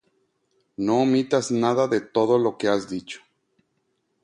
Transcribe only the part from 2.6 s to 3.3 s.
has dicho.